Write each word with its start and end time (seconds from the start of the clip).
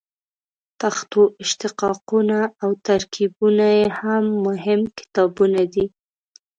پښتو 0.79 1.21
اشتقاقونه 1.43 2.39
او 2.63 2.69
ترکیبونه 2.87 3.65
یې 3.75 3.85
هم 3.99 4.23
مهم 4.45 4.81
کتابونه 4.97 5.61
دي. 5.73 5.85